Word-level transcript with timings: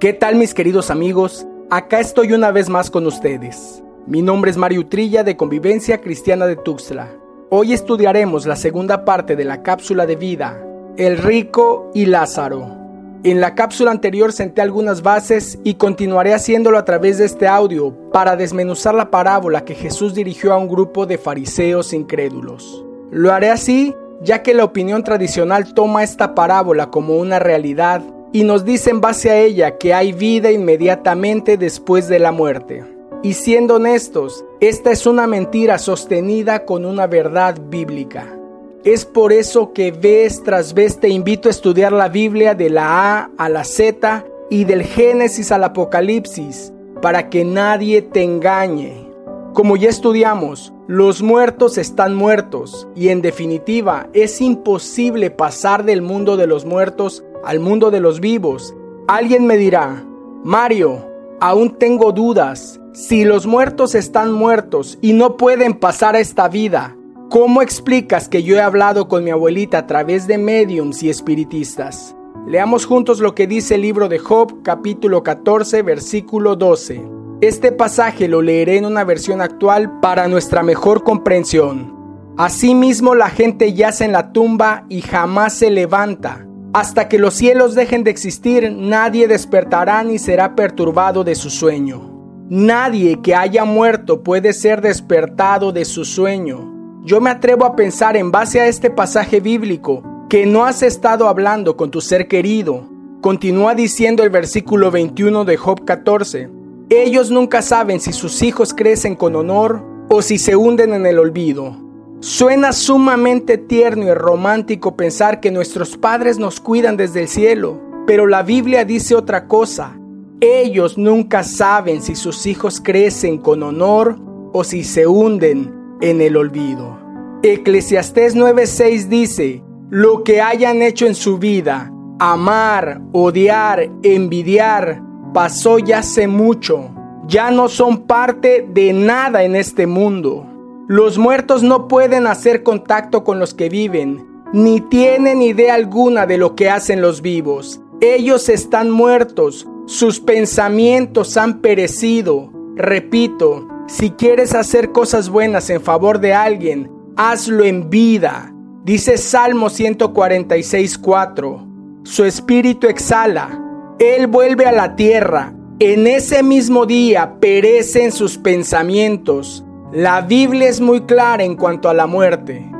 ¿Qué 0.00 0.12
tal 0.12 0.36
mis 0.36 0.54
queridos 0.54 0.92
amigos? 0.92 1.44
Acá 1.70 1.98
estoy 1.98 2.32
una 2.32 2.52
vez 2.52 2.68
más 2.68 2.88
con 2.88 3.04
ustedes. 3.08 3.82
Mi 4.06 4.22
nombre 4.22 4.52
es 4.52 4.56
Mario 4.56 4.86
Trilla 4.86 5.24
de 5.24 5.36
Convivencia 5.36 6.00
Cristiana 6.00 6.46
de 6.46 6.54
Tuxtla. 6.54 7.08
Hoy 7.50 7.72
estudiaremos 7.72 8.46
la 8.46 8.54
segunda 8.54 9.04
parte 9.04 9.34
de 9.34 9.44
la 9.44 9.64
cápsula 9.64 10.06
de 10.06 10.14
vida, 10.14 10.64
El 10.96 11.18
rico 11.18 11.90
y 11.94 12.06
Lázaro. 12.06 12.76
En 13.24 13.40
la 13.40 13.56
cápsula 13.56 13.90
anterior 13.90 14.32
senté 14.32 14.62
algunas 14.62 15.02
bases 15.02 15.58
y 15.64 15.74
continuaré 15.74 16.32
haciéndolo 16.32 16.78
a 16.78 16.84
través 16.84 17.18
de 17.18 17.24
este 17.24 17.48
audio 17.48 17.92
para 18.12 18.36
desmenuzar 18.36 18.94
la 18.94 19.10
parábola 19.10 19.64
que 19.64 19.74
Jesús 19.74 20.14
dirigió 20.14 20.52
a 20.52 20.58
un 20.58 20.68
grupo 20.68 21.06
de 21.06 21.18
fariseos 21.18 21.92
incrédulos. 21.92 22.84
Lo 23.10 23.32
haré 23.32 23.50
así 23.50 23.96
ya 24.20 24.42
que 24.42 24.54
la 24.54 24.64
opinión 24.64 25.02
tradicional 25.02 25.74
toma 25.74 26.04
esta 26.04 26.36
parábola 26.36 26.90
como 26.90 27.16
una 27.16 27.38
realidad 27.38 28.02
y 28.32 28.44
nos 28.44 28.64
dice 28.64 28.90
en 28.90 29.00
base 29.00 29.30
a 29.30 29.38
ella 29.38 29.78
que 29.78 29.94
hay 29.94 30.12
vida 30.12 30.50
inmediatamente 30.50 31.56
después 31.56 32.08
de 32.08 32.18
la 32.18 32.32
muerte. 32.32 32.84
Y 33.22 33.32
siendo 33.32 33.76
honestos, 33.76 34.44
esta 34.60 34.92
es 34.92 35.06
una 35.06 35.26
mentira 35.26 35.78
sostenida 35.78 36.64
con 36.64 36.84
una 36.84 37.06
verdad 37.06 37.58
bíblica. 37.68 38.38
Es 38.84 39.04
por 39.04 39.32
eso 39.32 39.72
que 39.72 39.90
vez 39.90 40.42
tras 40.44 40.72
vez 40.72 41.00
te 41.00 41.08
invito 41.08 41.48
a 41.48 41.50
estudiar 41.50 41.92
la 41.92 42.08
Biblia 42.08 42.54
de 42.54 42.70
la 42.70 43.18
A 43.18 43.30
a 43.36 43.48
la 43.48 43.64
Z 43.64 44.24
y 44.50 44.64
del 44.64 44.84
Génesis 44.84 45.50
al 45.50 45.64
Apocalipsis, 45.64 46.72
para 47.02 47.28
que 47.28 47.44
nadie 47.44 48.02
te 48.02 48.22
engañe. 48.22 49.08
Como 49.52 49.76
ya 49.76 49.88
estudiamos, 49.88 50.72
los 50.86 51.20
muertos 51.20 51.76
están 51.76 52.14
muertos 52.14 52.86
y 52.94 53.08
en 53.08 53.20
definitiva 53.20 54.08
es 54.12 54.40
imposible 54.40 55.30
pasar 55.30 55.84
del 55.84 56.00
mundo 56.00 56.36
de 56.36 56.46
los 56.46 56.64
muertos 56.64 57.24
al 57.44 57.60
mundo 57.60 57.90
de 57.90 58.00
los 58.00 58.20
vivos. 58.20 58.74
Alguien 59.06 59.46
me 59.46 59.56
dirá, 59.56 60.04
Mario, 60.44 61.04
aún 61.40 61.70
tengo 61.78 62.12
dudas. 62.12 62.80
Si 62.92 63.24
los 63.24 63.46
muertos 63.46 63.94
están 63.94 64.32
muertos 64.32 64.98
y 65.00 65.12
no 65.12 65.36
pueden 65.36 65.74
pasar 65.74 66.16
a 66.16 66.20
esta 66.20 66.48
vida, 66.48 66.96
¿cómo 67.28 67.62
explicas 67.62 68.28
que 68.28 68.42
yo 68.42 68.56
he 68.56 68.60
hablado 68.60 69.08
con 69.08 69.24
mi 69.24 69.30
abuelita 69.30 69.78
a 69.78 69.86
través 69.86 70.26
de 70.26 70.38
mediums 70.38 71.02
y 71.02 71.10
espiritistas? 71.10 72.16
Leamos 72.46 72.86
juntos 72.86 73.20
lo 73.20 73.34
que 73.34 73.46
dice 73.46 73.74
el 73.74 73.82
libro 73.82 74.08
de 74.08 74.18
Job 74.18 74.62
capítulo 74.62 75.22
14 75.22 75.82
versículo 75.82 76.56
12. 76.56 77.02
Este 77.40 77.72
pasaje 77.72 78.26
lo 78.26 78.42
leeré 78.42 78.78
en 78.78 78.86
una 78.86 79.04
versión 79.04 79.40
actual 79.40 80.00
para 80.00 80.28
nuestra 80.28 80.62
mejor 80.62 81.04
comprensión. 81.04 81.94
Asimismo 82.36 83.14
la 83.14 83.28
gente 83.28 83.74
yace 83.74 84.04
en 84.04 84.12
la 84.12 84.32
tumba 84.32 84.86
y 84.88 85.02
jamás 85.02 85.54
se 85.54 85.70
levanta 85.70 86.47
hasta 86.72 87.08
que 87.08 87.18
los 87.18 87.34
cielos 87.34 87.74
dejen 87.74 88.04
de 88.04 88.10
existir, 88.10 88.70
nadie 88.72 89.26
despertará 89.26 90.02
ni 90.04 90.18
será 90.18 90.54
perturbado 90.54 91.24
de 91.24 91.34
su 91.34 91.48
sueño. 91.48 92.18
Nadie 92.50 93.20
que 93.22 93.34
haya 93.34 93.64
muerto 93.64 94.22
puede 94.22 94.52
ser 94.52 94.80
despertado 94.80 95.72
de 95.72 95.84
su 95.84 96.04
sueño. 96.04 96.74
Yo 97.04 97.20
me 97.20 97.30
atrevo 97.30 97.64
a 97.64 97.74
pensar 97.74 98.16
en 98.16 98.30
base 98.30 98.60
a 98.60 98.66
este 98.66 98.90
pasaje 98.90 99.40
bíblico 99.40 100.02
que 100.28 100.44
no 100.44 100.66
has 100.66 100.82
estado 100.82 101.28
hablando 101.28 101.76
con 101.76 101.90
tu 101.90 102.02
ser 102.02 102.28
querido. 102.28 102.86
Continúa 103.22 103.74
diciendo 103.74 104.22
el 104.22 104.30
versículo 104.30 104.90
21 104.90 105.46
de 105.46 105.56
Job 105.56 105.84
14. 105.86 106.50
Ellos 106.90 107.30
nunca 107.30 107.62
saben 107.62 107.98
si 108.00 108.12
sus 108.12 108.42
hijos 108.42 108.74
crecen 108.74 109.14
con 109.14 109.36
honor 109.36 109.82
o 110.10 110.20
si 110.20 110.38
se 110.38 110.54
hunden 110.54 110.92
en 110.92 111.06
el 111.06 111.18
olvido. 111.18 111.87
Suena 112.20 112.72
sumamente 112.72 113.58
tierno 113.58 114.04
y 114.06 114.12
romántico 114.12 114.96
pensar 114.96 115.38
que 115.38 115.52
nuestros 115.52 115.96
padres 115.96 116.38
nos 116.38 116.60
cuidan 116.60 116.96
desde 116.96 117.20
el 117.20 117.28
cielo, 117.28 117.80
pero 118.08 118.26
la 118.26 118.42
Biblia 118.42 118.84
dice 118.84 119.14
otra 119.14 119.46
cosa. 119.46 119.96
Ellos 120.40 120.98
nunca 120.98 121.44
saben 121.44 122.02
si 122.02 122.16
sus 122.16 122.46
hijos 122.46 122.80
crecen 122.80 123.38
con 123.38 123.62
honor 123.62 124.18
o 124.52 124.64
si 124.64 124.82
se 124.82 125.06
hunden 125.06 125.72
en 126.00 126.20
el 126.20 126.36
olvido. 126.36 126.98
Eclesiastés 127.44 128.34
9:6 128.34 129.08
dice, 129.08 129.62
lo 129.88 130.24
que 130.24 130.40
hayan 130.40 130.82
hecho 130.82 131.06
en 131.06 131.14
su 131.14 131.38
vida, 131.38 131.92
amar, 132.18 133.00
odiar, 133.12 133.88
envidiar, 134.02 135.02
pasó 135.32 135.78
ya 135.78 135.98
hace 135.98 136.26
mucho. 136.26 136.90
Ya 137.28 137.52
no 137.52 137.68
son 137.68 138.06
parte 138.06 138.66
de 138.72 138.92
nada 138.92 139.44
en 139.44 139.54
este 139.54 139.86
mundo. 139.86 140.47
Los 140.88 141.18
muertos 141.18 141.62
no 141.62 141.86
pueden 141.86 142.26
hacer 142.26 142.62
contacto 142.62 143.22
con 143.22 143.38
los 143.38 143.52
que 143.52 143.68
viven, 143.68 144.26
ni 144.54 144.80
tienen 144.80 145.42
idea 145.42 145.74
alguna 145.74 146.24
de 146.24 146.38
lo 146.38 146.56
que 146.56 146.70
hacen 146.70 147.02
los 147.02 147.20
vivos. 147.20 147.82
Ellos 148.00 148.48
están 148.48 148.88
muertos, 148.88 149.68
sus 149.84 150.18
pensamientos 150.18 151.36
han 151.36 151.60
perecido. 151.60 152.50
Repito, 152.74 153.68
si 153.86 154.12
quieres 154.12 154.54
hacer 154.54 154.90
cosas 154.90 155.28
buenas 155.28 155.68
en 155.68 155.82
favor 155.82 156.20
de 156.20 156.32
alguien, 156.32 156.90
hazlo 157.16 157.66
en 157.66 157.90
vida. 157.90 158.54
Dice 158.82 159.18
Salmo 159.18 159.66
146.4. 159.66 161.66
Su 162.04 162.24
espíritu 162.24 162.86
exhala, 162.86 163.62
Él 163.98 164.26
vuelve 164.26 164.64
a 164.64 164.72
la 164.72 164.96
tierra. 164.96 165.52
En 165.80 166.06
ese 166.06 166.42
mismo 166.42 166.86
día 166.86 167.34
perecen 167.40 168.10
sus 168.10 168.38
pensamientos. 168.38 169.66
La 169.92 170.20
Biblia 170.20 170.68
es 170.68 170.82
muy 170.82 171.00
clara 171.00 171.42
en 171.42 171.56
cuanto 171.56 171.88
a 171.88 171.94
la 171.94 172.06
muerte. 172.06 172.70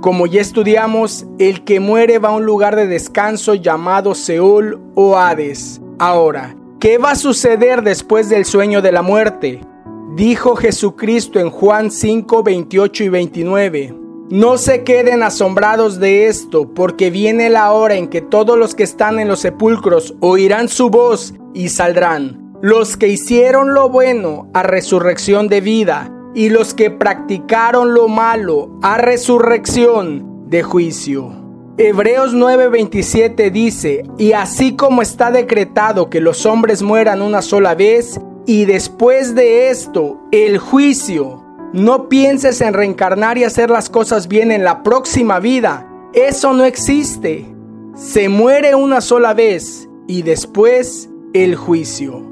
Como 0.00 0.28
ya 0.28 0.40
estudiamos, 0.40 1.26
el 1.40 1.64
que 1.64 1.80
muere 1.80 2.20
va 2.20 2.28
a 2.28 2.36
un 2.36 2.44
lugar 2.44 2.76
de 2.76 2.86
descanso 2.86 3.54
llamado 3.54 4.14
Seúl 4.14 4.80
o 4.94 5.18
Hades. 5.18 5.80
Ahora, 5.98 6.54
¿qué 6.78 6.98
va 6.98 7.10
a 7.10 7.16
suceder 7.16 7.82
después 7.82 8.28
del 8.28 8.44
sueño 8.44 8.80
de 8.80 8.92
la 8.92 9.02
muerte? 9.02 9.60
Dijo 10.14 10.54
Jesucristo 10.54 11.40
en 11.40 11.50
Juan 11.50 11.90
5, 11.90 12.44
28 12.44 13.04
y 13.04 13.08
29. 13.08 13.94
No 14.30 14.56
se 14.56 14.84
queden 14.84 15.24
asombrados 15.24 15.98
de 15.98 16.28
esto, 16.28 16.72
porque 16.72 17.10
viene 17.10 17.50
la 17.50 17.72
hora 17.72 17.96
en 17.96 18.06
que 18.06 18.20
todos 18.20 18.56
los 18.56 18.76
que 18.76 18.84
están 18.84 19.18
en 19.18 19.26
los 19.26 19.40
sepulcros 19.40 20.14
oirán 20.20 20.68
su 20.68 20.90
voz 20.90 21.34
y 21.54 21.70
saldrán. 21.70 22.52
Los 22.62 22.96
que 22.96 23.08
hicieron 23.08 23.74
lo 23.74 23.88
bueno 23.88 24.48
a 24.54 24.62
resurrección 24.62 25.48
de 25.48 25.60
vida 25.60 26.12
y 26.34 26.48
los 26.48 26.74
que 26.74 26.90
practicaron 26.90 27.94
lo 27.94 28.08
malo 28.08 28.70
a 28.82 28.98
resurrección 28.98 30.48
de 30.48 30.62
juicio. 30.62 31.32
Hebreos 31.78 32.34
9:27 32.34 33.50
dice, 33.50 34.04
y 34.18 34.32
así 34.32 34.76
como 34.76 35.02
está 35.02 35.30
decretado 35.30 36.10
que 36.10 36.20
los 36.20 36.44
hombres 36.44 36.82
mueran 36.82 37.22
una 37.22 37.42
sola 37.42 37.74
vez, 37.74 38.20
y 38.46 38.64
después 38.64 39.34
de 39.34 39.70
esto 39.70 40.20
el 40.32 40.58
juicio, 40.58 41.42
no 41.72 42.08
pienses 42.08 42.60
en 42.60 42.74
reencarnar 42.74 43.38
y 43.38 43.44
hacer 43.44 43.70
las 43.70 43.88
cosas 43.88 44.28
bien 44.28 44.52
en 44.52 44.64
la 44.64 44.82
próxima 44.82 45.38
vida, 45.38 45.88
eso 46.12 46.52
no 46.52 46.64
existe. 46.64 47.46
Se 47.94 48.28
muere 48.28 48.74
una 48.74 49.00
sola 49.00 49.32
vez 49.32 49.88
y 50.06 50.22
después 50.22 51.08
el 51.32 51.56
juicio. 51.56 52.31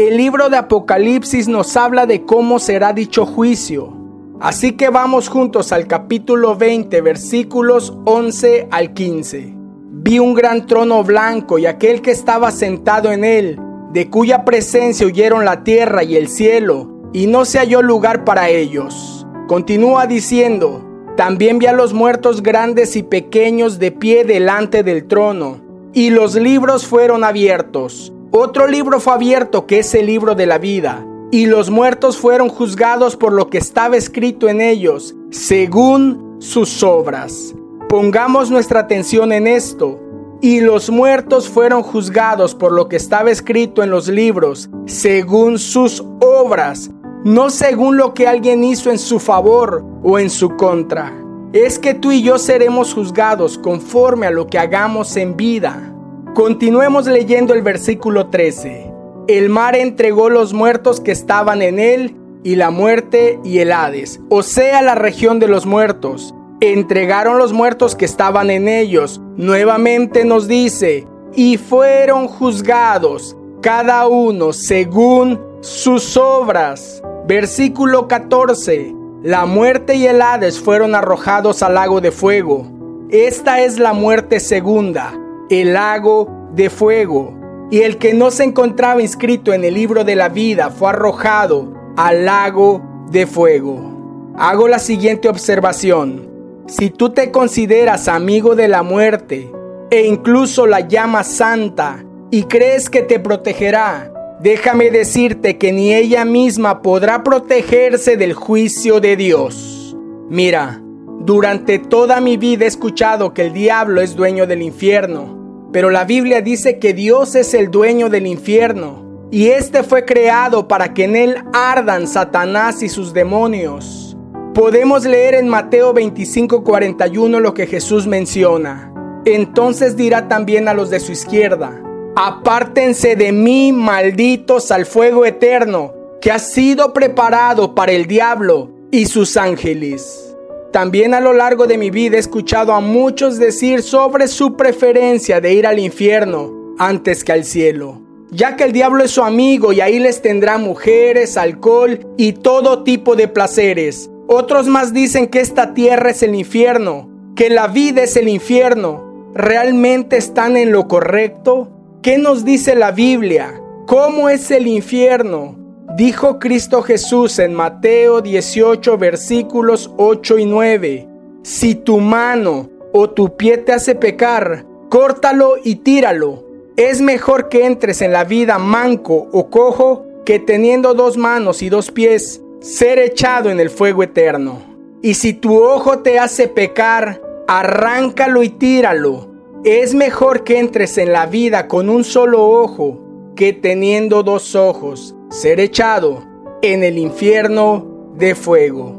El 0.00 0.16
libro 0.16 0.48
de 0.48 0.56
Apocalipsis 0.56 1.46
nos 1.46 1.76
habla 1.76 2.06
de 2.06 2.24
cómo 2.24 2.58
será 2.58 2.94
dicho 2.94 3.26
juicio. 3.26 3.92
Así 4.40 4.72
que 4.72 4.88
vamos 4.88 5.28
juntos 5.28 5.72
al 5.72 5.86
capítulo 5.86 6.56
20, 6.56 7.02
versículos 7.02 7.92
11 8.06 8.68
al 8.70 8.94
15. 8.94 9.52
Vi 9.90 10.18
un 10.18 10.32
gran 10.32 10.66
trono 10.66 11.04
blanco 11.04 11.58
y 11.58 11.66
aquel 11.66 12.00
que 12.00 12.12
estaba 12.12 12.50
sentado 12.50 13.12
en 13.12 13.24
él, 13.24 13.60
de 13.92 14.08
cuya 14.08 14.46
presencia 14.46 15.06
huyeron 15.06 15.44
la 15.44 15.64
tierra 15.64 16.02
y 16.02 16.16
el 16.16 16.28
cielo, 16.28 17.10
y 17.12 17.26
no 17.26 17.44
se 17.44 17.58
halló 17.58 17.82
lugar 17.82 18.24
para 18.24 18.48
ellos. 18.48 19.26
Continúa 19.48 20.06
diciendo, 20.06 20.82
también 21.18 21.58
vi 21.58 21.66
a 21.66 21.74
los 21.74 21.92
muertos 21.92 22.42
grandes 22.42 22.96
y 22.96 23.02
pequeños 23.02 23.78
de 23.78 23.92
pie 23.92 24.24
delante 24.24 24.82
del 24.82 25.06
trono, 25.06 25.60
y 25.92 26.08
los 26.08 26.36
libros 26.36 26.86
fueron 26.86 27.22
abiertos 27.22 28.14
otro 28.32 28.66
libro 28.66 29.00
fue 29.00 29.14
abierto 29.14 29.66
que 29.66 29.80
es 29.80 29.94
el 29.94 30.06
libro 30.06 30.34
de 30.34 30.46
la 30.46 30.58
vida, 30.58 31.04
y 31.32 31.46
los 31.46 31.70
muertos 31.70 32.18
fueron 32.18 32.48
juzgados 32.48 33.16
por 33.16 33.32
lo 33.32 33.50
que 33.50 33.58
estaba 33.58 33.96
escrito 33.96 34.48
en 34.48 34.60
ellos, 34.60 35.14
según 35.30 36.36
sus 36.40 36.82
obras. 36.82 37.54
Pongamos 37.88 38.50
nuestra 38.50 38.80
atención 38.80 39.32
en 39.32 39.46
esto. 39.46 39.98
Y 40.42 40.60
los 40.60 40.88
muertos 40.88 41.48
fueron 41.48 41.82
juzgados 41.82 42.54
por 42.54 42.72
lo 42.72 42.88
que 42.88 42.96
estaba 42.96 43.30
escrito 43.30 43.82
en 43.82 43.90
los 43.90 44.08
libros, 44.08 44.70
según 44.86 45.58
sus 45.58 46.02
obras, 46.20 46.90
no 47.24 47.50
según 47.50 47.98
lo 47.98 48.14
que 48.14 48.26
alguien 48.26 48.64
hizo 48.64 48.90
en 48.90 48.98
su 48.98 49.18
favor 49.18 49.84
o 50.02 50.18
en 50.18 50.30
su 50.30 50.56
contra. 50.56 51.12
Es 51.52 51.78
que 51.78 51.92
tú 51.92 52.10
y 52.10 52.22
yo 52.22 52.38
seremos 52.38 52.94
juzgados 52.94 53.58
conforme 53.58 54.26
a 54.28 54.30
lo 54.30 54.46
que 54.46 54.58
hagamos 54.58 55.16
en 55.16 55.36
vida. 55.36 55.94
Continuemos 56.34 57.06
leyendo 57.06 57.54
el 57.54 57.62
versículo 57.62 58.28
13. 58.28 58.92
El 59.26 59.48
mar 59.48 59.74
entregó 59.74 60.30
los 60.30 60.52
muertos 60.52 61.00
que 61.00 61.10
estaban 61.10 61.60
en 61.60 61.80
él 61.80 62.14
y 62.44 62.54
la 62.54 62.70
muerte 62.70 63.40
y 63.42 63.58
el 63.58 63.72
Hades, 63.72 64.20
o 64.30 64.44
sea, 64.44 64.80
la 64.80 64.94
región 64.94 65.40
de 65.40 65.48
los 65.48 65.66
muertos. 65.66 66.32
Entregaron 66.60 67.36
los 67.36 67.52
muertos 67.52 67.96
que 67.96 68.04
estaban 68.04 68.48
en 68.50 68.68
ellos. 68.68 69.20
Nuevamente 69.36 70.24
nos 70.24 70.46
dice, 70.46 71.04
y 71.34 71.56
fueron 71.56 72.28
juzgados, 72.28 73.36
cada 73.60 74.06
uno 74.06 74.52
según 74.52 75.40
sus 75.60 76.16
obras. 76.16 77.02
Versículo 77.26 78.06
14. 78.06 78.94
La 79.24 79.46
muerte 79.46 79.96
y 79.96 80.06
el 80.06 80.22
Hades 80.22 80.60
fueron 80.60 80.94
arrojados 80.94 81.62
al 81.64 81.74
lago 81.74 82.00
de 82.00 82.12
fuego. 82.12 82.70
Esta 83.10 83.60
es 83.60 83.80
la 83.80 83.92
muerte 83.92 84.38
segunda, 84.38 85.12
el 85.50 85.74
lago 85.74 86.30
de 86.54 86.70
fuego. 86.70 87.36
Y 87.70 87.80
el 87.82 87.98
que 87.98 88.14
no 88.14 88.30
se 88.30 88.44
encontraba 88.44 89.02
inscrito 89.02 89.52
en 89.52 89.64
el 89.64 89.74
libro 89.74 90.04
de 90.04 90.16
la 90.16 90.28
vida 90.28 90.70
fue 90.70 90.90
arrojado 90.90 91.74
al 91.96 92.24
lago 92.24 92.80
de 93.10 93.26
fuego. 93.26 94.32
Hago 94.36 94.68
la 94.68 94.78
siguiente 94.78 95.28
observación. 95.28 96.28
Si 96.66 96.90
tú 96.90 97.10
te 97.10 97.30
consideras 97.30 98.08
amigo 98.08 98.54
de 98.54 98.68
la 98.68 98.82
muerte 98.82 99.50
e 99.90 100.06
incluso 100.06 100.66
la 100.66 100.80
llamas 100.80 101.26
santa 101.26 102.04
y 102.30 102.44
crees 102.44 102.88
que 102.88 103.02
te 103.02 103.18
protegerá, 103.18 104.12
déjame 104.40 104.90
decirte 104.90 105.58
que 105.58 105.72
ni 105.72 105.92
ella 105.92 106.24
misma 106.24 106.80
podrá 106.80 107.24
protegerse 107.24 108.16
del 108.16 108.34
juicio 108.34 109.00
de 109.00 109.16
Dios. 109.16 109.96
Mira, 110.28 110.80
durante 111.20 111.80
toda 111.80 112.20
mi 112.20 112.36
vida 112.36 112.64
he 112.64 112.68
escuchado 112.68 113.34
que 113.34 113.42
el 113.42 113.52
diablo 113.52 114.00
es 114.00 114.14
dueño 114.14 114.46
del 114.46 114.62
infierno, 114.62 115.39
pero 115.72 115.90
la 115.90 116.04
Biblia 116.04 116.40
dice 116.40 116.78
que 116.78 116.94
Dios 116.94 117.34
es 117.34 117.54
el 117.54 117.70
dueño 117.70 118.08
del 118.08 118.26
infierno, 118.26 119.28
y 119.30 119.48
este 119.48 119.82
fue 119.82 120.04
creado 120.04 120.66
para 120.66 120.92
que 120.92 121.04
en 121.04 121.16
él 121.16 121.36
ardan 121.52 122.08
Satanás 122.08 122.82
y 122.82 122.88
sus 122.88 123.12
demonios. 123.12 124.16
Podemos 124.54 125.04
leer 125.04 125.34
en 125.34 125.48
Mateo 125.48 125.94
25:41 125.94 127.38
lo 127.38 127.54
que 127.54 127.66
Jesús 127.66 128.06
menciona. 128.06 128.92
Entonces 129.24 129.96
dirá 129.96 130.28
también 130.28 130.66
a 130.66 130.74
los 130.74 130.90
de 130.90 130.98
su 130.98 131.12
izquierda, 131.12 131.80
Apártense 132.16 133.14
de 133.14 133.32
mí, 133.32 133.72
malditos, 133.72 134.72
al 134.72 134.84
fuego 134.84 135.24
eterno, 135.24 135.94
que 136.20 136.32
ha 136.32 136.38
sido 136.38 136.92
preparado 136.92 137.74
para 137.74 137.92
el 137.92 138.06
diablo 138.06 138.70
y 138.90 139.06
sus 139.06 139.36
ángeles. 139.36 140.29
También 140.72 141.14
a 141.14 141.20
lo 141.20 141.32
largo 141.32 141.66
de 141.66 141.76
mi 141.76 141.90
vida 141.90 142.16
he 142.16 142.20
escuchado 142.20 142.72
a 142.72 142.80
muchos 142.80 143.38
decir 143.38 143.82
sobre 143.82 144.28
su 144.28 144.56
preferencia 144.56 145.40
de 145.40 145.52
ir 145.52 145.66
al 145.66 145.80
infierno 145.80 146.74
antes 146.78 147.24
que 147.24 147.32
al 147.32 147.44
cielo, 147.44 148.00
ya 148.30 148.54
que 148.54 148.64
el 148.64 148.72
diablo 148.72 149.02
es 149.02 149.10
su 149.10 149.24
amigo 149.24 149.72
y 149.72 149.80
ahí 149.80 149.98
les 149.98 150.22
tendrá 150.22 150.58
mujeres, 150.58 151.36
alcohol 151.36 152.06
y 152.16 152.34
todo 152.34 152.84
tipo 152.84 153.16
de 153.16 153.26
placeres. 153.26 154.10
Otros 154.28 154.68
más 154.68 154.92
dicen 154.92 155.26
que 155.26 155.40
esta 155.40 155.74
tierra 155.74 156.10
es 156.10 156.22
el 156.22 156.36
infierno, 156.36 157.10
que 157.34 157.50
la 157.50 157.66
vida 157.66 158.04
es 158.04 158.16
el 158.16 158.28
infierno. 158.28 159.32
¿Realmente 159.34 160.16
están 160.18 160.56
en 160.56 160.70
lo 160.70 160.86
correcto? 160.86 161.68
¿Qué 162.00 162.16
nos 162.16 162.44
dice 162.44 162.76
la 162.76 162.92
Biblia? 162.92 163.60
¿Cómo 163.86 164.28
es 164.28 164.52
el 164.52 164.68
infierno? 164.68 165.59
Dijo 165.96 166.38
Cristo 166.38 166.82
Jesús 166.82 167.38
en 167.38 167.54
Mateo 167.54 168.20
18 168.20 168.96
versículos 168.98 169.90
8 169.96 170.38
y 170.38 170.46
9. 170.46 171.08
Si 171.42 171.74
tu 171.74 172.00
mano 172.00 172.68
o 172.92 173.10
tu 173.10 173.36
pie 173.36 173.58
te 173.58 173.72
hace 173.72 173.94
pecar, 173.94 174.64
córtalo 174.88 175.54
y 175.62 175.76
tíralo. 175.76 176.44
Es 176.76 177.00
mejor 177.00 177.48
que 177.48 177.66
entres 177.66 178.02
en 178.02 178.12
la 178.12 178.24
vida 178.24 178.58
manco 178.58 179.28
o 179.32 179.50
cojo 179.50 180.06
que 180.24 180.38
teniendo 180.38 180.94
dos 180.94 181.16
manos 181.16 181.62
y 181.62 181.68
dos 181.68 181.90
pies, 181.90 182.40
ser 182.60 182.98
echado 182.98 183.50
en 183.50 183.60
el 183.60 183.70
fuego 183.70 184.02
eterno. 184.02 184.62
Y 185.02 185.14
si 185.14 185.32
tu 185.32 185.62
ojo 185.62 186.00
te 186.00 186.18
hace 186.18 186.48
pecar, 186.48 187.20
arráncalo 187.46 188.42
y 188.42 188.50
tíralo 188.50 189.30
es 189.64 189.94
mejor 189.94 190.42
que 190.42 190.58
entres 190.58 190.96
en 190.96 191.12
la 191.12 191.26
vida 191.26 191.68
con 191.68 191.90
un 191.90 192.02
solo 192.02 192.48
ojo 192.48 192.98
que 193.36 193.52
teniendo 193.52 194.22
dos 194.22 194.54
ojos, 194.54 195.14
ser 195.30 195.60
echado 195.60 196.24
en 196.60 196.82
el 196.82 196.98
infierno 196.98 197.86
de 198.16 198.34
fuego. 198.34 198.96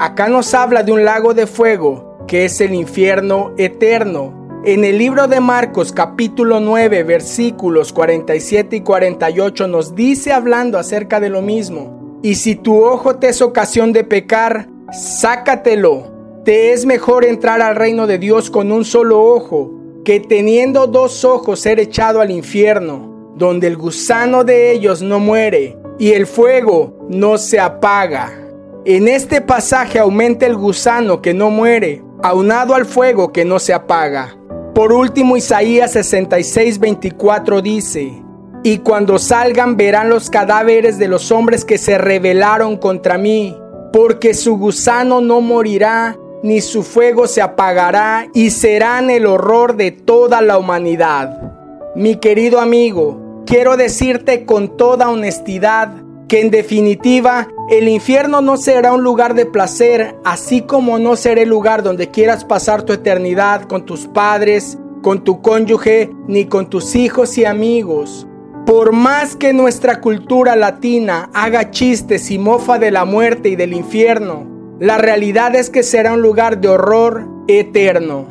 Acá 0.00 0.28
nos 0.28 0.54
habla 0.54 0.82
de 0.82 0.92
un 0.92 1.04
lago 1.04 1.34
de 1.34 1.46
fuego 1.46 2.16
que 2.26 2.46
es 2.46 2.60
el 2.62 2.74
infierno 2.74 3.52
eterno. 3.58 4.62
En 4.64 4.82
el 4.82 4.96
libro 4.96 5.28
de 5.28 5.40
Marcos 5.40 5.92
capítulo 5.92 6.58
9 6.58 7.02
versículos 7.02 7.92
47 7.92 8.76
y 8.76 8.80
48 8.80 9.68
nos 9.68 9.94
dice 9.94 10.32
hablando 10.32 10.78
acerca 10.78 11.20
de 11.20 11.28
lo 11.28 11.42
mismo. 11.42 12.18
Y 12.22 12.36
si 12.36 12.54
tu 12.54 12.82
ojo 12.82 13.16
te 13.16 13.28
es 13.28 13.42
ocasión 13.42 13.92
de 13.92 14.04
pecar, 14.04 14.68
sácatelo. 14.90 16.10
Te 16.46 16.72
es 16.72 16.86
mejor 16.86 17.26
entrar 17.26 17.60
al 17.60 17.76
reino 17.76 18.06
de 18.06 18.18
Dios 18.18 18.50
con 18.50 18.72
un 18.72 18.86
solo 18.86 19.22
ojo 19.22 19.74
que 20.02 20.20
teniendo 20.20 20.86
dos 20.86 21.26
ojos 21.26 21.60
ser 21.60 21.78
echado 21.78 22.22
al 22.22 22.30
infierno, 22.30 23.13
donde 23.36 23.66
el 23.66 23.76
gusano 23.76 24.44
de 24.44 24.72
ellos 24.72 25.02
no 25.02 25.18
muere 25.18 25.76
y 25.98 26.12
el 26.12 26.26
fuego 26.26 27.06
no 27.08 27.38
se 27.38 27.58
apaga. 27.60 28.32
En 28.84 29.08
este 29.08 29.40
pasaje 29.40 29.98
aumenta 29.98 30.46
el 30.46 30.56
gusano 30.56 31.22
que 31.22 31.34
no 31.34 31.50
muere, 31.50 32.02
aunado 32.22 32.74
al 32.74 32.84
fuego 32.84 33.32
que 33.32 33.44
no 33.44 33.58
se 33.58 33.72
apaga. 33.72 34.36
Por 34.74 34.92
último, 34.92 35.36
Isaías 35.36 35.92
66, 35.92 36.78
24 36.80 37.62
dice, 37.62 38.22
Y 38.62 38.78
cuando 38.78 39.18
salgan 39.18 39.76
verán 39.76 40.10
los 40.10 40.30
cadáveres 40.30 40.98
de 40.98 41.08
los 41.08 41.30
hombres 41.30 41.64
que 41.64 41.78
se 41.78 41.96
rebelaron 41.96 42.76
contra 42.76 43.16
mí, 43.16 43.56
porque 43.92 44.34
su 44.34 44.56
gusano 44.58 45.20
no 45.20 45.40
morirá 45.40 46.18
ni 46.44 46.60
su 46.60 46.82
fuego 46.82 47.26
se 47.26 47.40
apagará 47.40 48.28
y 48.34 48.50
serán 48.50 49.08
el 49.08 49.24
horror 49.24 49.76
de 49.76 49.92
toda 49.92 50.42
la 50.42 50.58
humanidad. 50.58 51.40
Mi 51.96 52.16
querido 52.16 52.60
amigo, 52.60 53.18
quiero 53.46 53.76
decirte 53.76 54.44
con 54.44 54.76
toda 54.76 55.10
honestidad 55.10 56.02
que 56.28 56.40
en 56.40 56.50
definitiva 56.50 57.48
el 57.70 57.88
infierno 57.88 58.40
no 58.40 58.56
será 58.56 58.92
un 58.92 59.02
lugar 59.02 59.34
de 59.34 59.46
placer, 59.46 60.16
así 60.24 60.62
como 60.62 60.98
no 60.98 61.16
será 61.16 61.42
el 61.42 61.48
lugar 61.48 61.82
donde 61.82 62.10
quieras 62.10 62.44
pasar 62.44 62.82
tu 62.82 62.92
eternidad 62.92 63.62
con 63.62 63.84
tus 63.84 64.06
padres, 64.06 64.78
con 65.02 65.22
tu 65.22 65.42
cónyuge, 65.42 66.10
ni 66.26 66.46
con 66.46 66.70
tus 66.70 66.94
hijos 66.94 67.36
y 67.36 67.44
amigos. 67.44 68.26
Por 68.66 68.92
más 68.92 69.36
que 69.36 69.52
nuestra 69.52 70.00
cultura 70.00 70.56
latina 70.56 71.28
haga 71.34 71.70
chistes 71.70 72.30
y 72.30 72.38
mofa 72.38 72.78
de 72.78 72.90
la 72.90 73.04
muerte 73.04 73.50
y 73.50 73.56
del 73.56 73.74
infierno, 73.74 74.46
la 74.80 74.96
realidad 74.96 75.54
es 75.54 75.68
que 75.68 75.82
será 75.82 76.14
un 76.14 76.22
lugar 76.22 76.60
de 76.60 76.68
horror 76.68 77.28
eterno. 77.46 78.26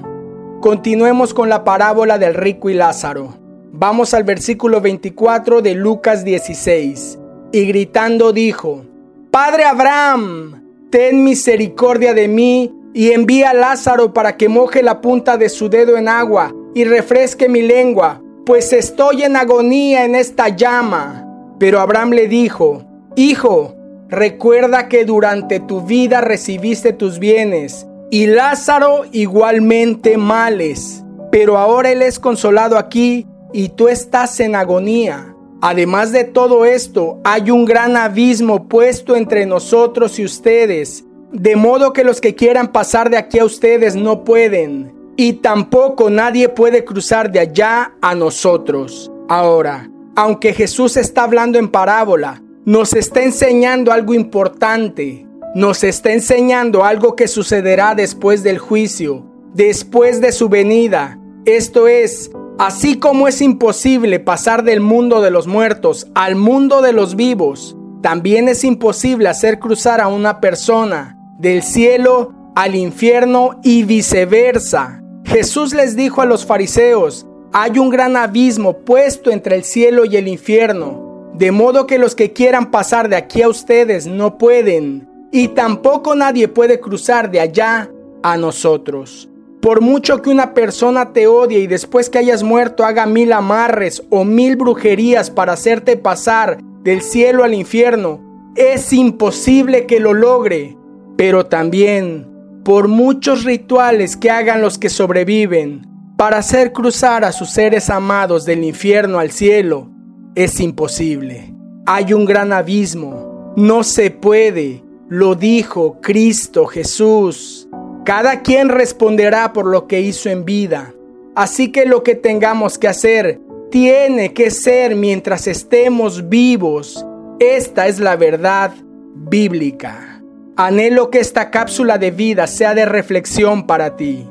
Continuemos 0.62 1.34
con 1.34 1.50
la 1.50 1.64
parábola 1.64 2.18
del 2.18 2.34
rico 2.34 2.70
y 2.70 2.74
Lázaro. 2.74 3.43
Vamos 3.74 4.14
al 4.14 4.24
versículo 4.24 4.80
24 4.80 5.62
de 5.62 5.74
Lucas 5.74 6.24
16. 6.24 7.20
Y 7.52 7.66
gritando 7.66 8.32
dijo, 8.32 8.86
Padre 9.32 9.66
Abraham, 9.66 10.64
ten 10.90 11.24
misericordia 11.24 12.14
de 12.14 12.28
mí 12.28 12.72
y 12.94 13.12
envía 13.12 13.50
a 13.50 13.54
Lázaro 13.54 14.14
para 14.14 14.38
que 14.38 14.48
moje 14.48 14.84
la 14.84 15.02
punta 15.02 15.38
de 15.38 15.50
su 15.50 15.70
dedo 15.70 15.98
en 15.98 16.08
agua 16.08 16.54
y 16.74 16.86
refresque 16.86 17.50
mi 17.50 17.62
lengua, 17.64 18.22
pues 18.46 18.72
estoy 18.72 19.24
en 19.24 19.36
agonía 19.36 20.06
en 20.06 20.16
esta 20.16 20.50
llama. 20.50 21.28
Pero 21.60 21.80
Abraham 21.80 22.12
le 22.12 22.28
dijo, 22.28 22.86
Hijo, 23.16 23.76
Recuerda 24.14 24.90
que 24.90 25.06
durante 25.06 25.60
tu 25.60 25.82
vida 25.82 26.22
recibiste 26.22 26.94
tus 26.94 27.18
bienes 27.18 27.88
y 28.12 28.28
Lázaro 28.28 29.06
igualmente 29.12 30.18
males, 30.18 31.04
pero 31.32 31.58
ahora 31.58 31.90
él 31.90 32.04
es 32.04 32.20
consolado 32.20 32.78
aquí 32.78 33.26
y 33.54 33.70
tú 33.70 33.88
estás 33.88 34.40
en 34.40 34.56
agonía. 34.56 35.34
Además 35.62 36.12
de 36.12 36.26
todo 36.26 36.66
esto, 36.66 37.20
hay 37.24 37.50
un 37.50 37.64
gran 37.64 37.96
abismo 37.96 38.68
puesto 38.68 39.16
entre 39.16 39.46
nosotros 39.46 40.20
y 40.20 40.26
ustedes, 40.26 41.06
de 41.32 41.56
modo 41.56 41.94
que 41.94 42.04
los 42.04 42.20
que 42.20 42.36
quieran 42.36 42.72
pasar 42.72 43.10
de 43.10 43.18
aquí 43.18 43.40
a 43.40 43.46
ustedes 43.46 43.96
no 43.96 44.24
pueden, 44.26 44.94
y 45.16 45.34
tampoco 45.34 46.10
nadie 46.10 46.50
puede 46.50 46.84
cruzar 46.84 47.32
de 47.32 47.40
allá 47.40 47.94
a 48.02 48.14
nosotros. 48.14 49.10
Ahora, 49.30 49.90
aunque 50.16 50.54
Jesús 50.54 50.98
está 50.98 51.24
hablando 51.24 51.58
en 51.58 51.70
parábola, 51.70 52.42
nos 52.66 52.94
está 52.94 53.24
enseñando 53.24 53.92
algo 53.92 54.14
importante. 54.14 55.28
Nos 55.56 55.84
está 55.84 56.12
enseñando 56.14 56.84
algo 56.84 57.16
que 57.16 57.28
sucederá 57.28 57.94
después 57.94 58.42
del 58.42 58.58
juicio, 58.58 59.24
después 59.54 60.20
de 60.20 60.32
su 60.32 60.50
venida. 60.50 61.20
Esto 61.46 61.88
es, 61.88 62.32
así 62.58 63.00
como 63.00 63.28
es 63.28 63.42
imposible 63.42 64.20
pasar 64.20 64.64
del 64.64 64.80
mundo 64.80 65.22
de 65.22 65.32
los 65.32 65.48
muertos 65.48 66.08
al 66.16 66.36
mundo 66.36 66.82
de 66.82 66.94
los 66.94 67.16
vivos, 67.16 67.76
también 68.02 68.50
es 68.50 68.64
imposible 68.64 69.30
hacer 69.30 69.60
cruzar 69.60 70.02
a 70.02 70.08
una 70.08 70.42
persona 70.42 71.18
del 71.40 71.64
cielo 71.64 72.34
al 72.56 72.76
infierno 72.76 73.60
y 73.64 73.84
viceversa. 73.84 75.02
Jesús 75.26 75.74
les 75.74 75.96
dijo 75.96 76.22
a 76.22 76.26
los 76.26 76.46
fariseos, 76.46 77.26
hay 77.54 77.80
un 77.80 77.90
gran 77.90 78.18
abismo 78.18 78.80
puesto 78.80 79.32
entre 79.32 79.56
el 79.56 79.64
cielo 79.64 80.06
y 80.06 80.18
el 80.18 80.28
infierno 80.28 81.14
de 81.34 81.52
modo 81.52 81.88
que 81.88 81.98
los 81.98 82.16
que 82.16 82.32
quieran 82.32 82.72
pasar 82.72 83.10
de 83.10 83.16
aquí 83.16 83.42
a 83.42 83.50
ustedes 83.50 84.06
no 84.06 84.38
pueden, 84.38 85.10
y 85.32 85.50
tampoco 85.50 86.16
nadie 86.16 86.48
puede 86.48 86.80
cruzar 86.80 87.32
de 87.32 87.40
allá 87.40 87.90
a 88.22 88.38
nosotros. 88.38 89.30
Por 89.64 89.80
mucho 89.80 90.22
que 90.22 90.30
una 90.30 90.54
persona 90.54 91.14
te 91.14 91.26
odie 91.26 91.60
y 91.60 91.68
después 91.68 92.10
que 92.10 92.18
hayas 92.20 92.44
muerto 92.44 92.84
haga 92.84 93.06
mil 93.06 93.32
amarres 93.32 94.04
o 94.10 94.26
mil 94.26 94.58
brujerías 94.58 95.32
para 95.32 95.54
hacerte 95.54 95.96
pasar 95.96 96.62
del 96.84 97.02
cielo 97.02 97.46
al 97.46 97.54
infierno, 97.54 98.52
es 98.58 98.92
imposible 98.92 99.86
que 99.86 100.02
lo 100.02 100.14
logre. 100.14 100.78
Pero 101.16 101.46
también, 101.46 102.28
por 102.66 102.90
muchos 102.90 103.46
rituales 103.46 104.18
que 104.18 104.30
hagan 104.30 104.62
los 104.62 104.78
que 104.78 104.90
sobreviven, 104.90 105.88
para 106.18 106.40
hacer 106.40 106.74
cruzar 106.74 107.24
a 107.24 107.32
sus 107.32 107.50
seres 107.50 107.90
amados 107.90 108.44
del 108.44 108.66
infierno 108.66 109.18
al 109.18 109.32
cielo, 109.32 109.90
es 110.36 110.60
imposible. 110.60 111.56
Hay 111.86 112.12
un 112.12 112.26
gran 112.26 112.52
abismo. 112.52 113.54
No 113.56 113.84
se 113.84 114.12
puede. 114.12 114.84
Lo 115.08 115.36
dijo 115.36 116.02
Cristo 116.02 116.66
Jesús. 116.66 117.70
Cada 118.06 118.42
quien 118.42 118.68
responderá 118.68 119.54
por 119.54 119.66
lo 119.66 119.88
que 119.88 120.02
hizo 120.02 120.30
en 120.30 120.44
vida. 120.44 120.94
Así 121.36 121.72
que 121.72 121.86
lo 121.86 122.04
que 122.04 122.16
tengamos 122.16 122.78
que 122.78 122.90
hacer 122.90 123.40
tiene 123.72 124.34
que 124.34 124.52
ser 124.52 124.96
mientras 124.96 125.48
estemos 125.48 126.28
vivos. 126.28 127.06
Esta 127.40 127.88
es 127.88 128.00
la 128.00 128.18
verdad 128.18 128.74
bíblica. 129.16 130.22
Anhelo 130.58 131.10
que 131.10 131.20
esta 131.20 131.50
cápsula 131.50 131.98
de 131.98 132.12
vida 132.12 132.46
sea 132.46 132.76
de 132.76 132.86
reflexión 132.86 133.66
para 133.66 133.96
ti. 133.96 134.28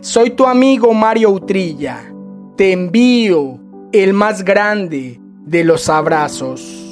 Soy 0.00 0.30
tu 0.30 0.46
amigo 0.46 0.94
Mario 0.94 1.30
Utrilla. 1.30 2.04
Te 2.56 2.72
envío 2.72 3.58
el 3.92 4.12
más 4.12 4.44
grande 4.44 5.20
de 5.44 5.64
los 5.64 5.88
abrazos. 5.88 6.85